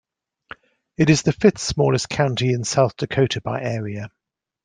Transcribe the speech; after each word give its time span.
It 0.97 1.11
is 1.11 1.21
the 1.21 1.31
fifth-smallest 1.31 2.09
county 2.09 2.53
in 2.53 2.63
South 2.63 2.97
Dakota 2.97 3.39
by 3.39 3.61
area. 3.61 4.09